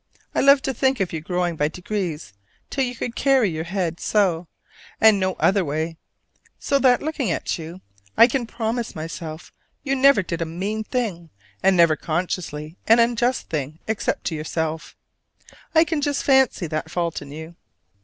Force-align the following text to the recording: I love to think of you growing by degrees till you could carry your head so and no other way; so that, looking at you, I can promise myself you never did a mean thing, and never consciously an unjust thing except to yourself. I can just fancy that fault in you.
I 0.33 0.41
love 0.41 0.63
to 0.63 0.73
think 0.73 0.99
of 0.99 1.13
you 1.13 1.21
growing 1.21 1.55
by 1.55 1.67
degrees 1.67 2.33
till 2.71 2.83
you 2.83 2.95
could 2.95 3.15
carry 3.15 3.51
your 3.51 3.65
head 3.65 3.99
so 3.99 4.47
and 4.99 5.19
no 5.19 5.33
other 5.33 5.63
way; 5.63 5.95
so 6.57 6.79
that, 6.79 7.03
looking 7.03 7.29
at 7.29 7.59
you, 7.59 7.81
I 8.17 8.25
can 8.25 8.47
promise 8.47 8.95
myself 8.95 9.53
you 9.83 9.95
never 9.95 10.23
did 10.23 10.41
a 10.41 10.45
mean 10.45 10.83
thing, 10.83 11.29
and 11.61 11.77
never 11.77 11.95
consciously 11.95 12.77
an 12.87 12.97
unjust 12.97 13.47
thing 13.49 13.77
except 13.87 14.23
to 14.23 14.35
yourself. 14.35 14.95
I 15.75 15.83
can 15.83 16.01
just 16.01 16.23
fancy 16.23 16.65
that 16.65 16.89
fault 16.89 17.21
in 17.21 17.31
you. 17.31 17.55